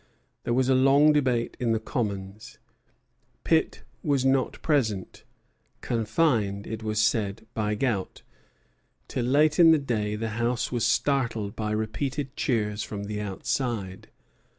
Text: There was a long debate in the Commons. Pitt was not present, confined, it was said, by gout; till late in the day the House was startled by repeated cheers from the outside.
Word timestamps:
There 0.45 0.53
was 0.55 0.67
a 0.67 0.73
long 0.73 1.13
debate 1.13 1.55
in 1.59 1.73
the 1.73 1.79
Commons. 1.79 2.57
Pitt 3.43 3.83
was 4.01 4.25
not 4.25 4.59
present, 4.63 5.23
confined, 5.81 6.65
it 6.65 6.81
was 6.81 6.99
said, 6.99 7.45
by 7.53 7.75
gout; 7.75 8.23
till 9.07 9.25
late 9.25 9.59
in 9.59 9.69
the 9.69 9.77
day 9.77 10.15
the 10.15 10.29
House 10.41 10.71
was 10.71 10.87
startled 10.87 11.55
by 11.55 11.69
repeated 11.69 12.35
cheers 12.35 12.81
from 12.81 13.03
the 13.03 13.21
outside. 13.21 14.09